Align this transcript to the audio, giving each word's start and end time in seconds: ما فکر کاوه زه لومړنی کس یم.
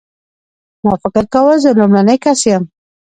ما 0.83 0.93
فکر 1.03 1.23
کاوه 1.33 1.55
زه 1.63 1.69
لومړنی 1.79 2.17
کس 2.25 2.39
یم. 2.49 2.63